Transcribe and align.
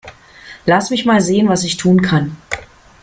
Lass 0.65 0.89
mich 0.89 1.05
mal 1.05 1.21
sehen, 1.21 1.47
was 1.47 1.63
ich 1.63 1.77
tun 1.77 2.01
kann. 2.01 2.35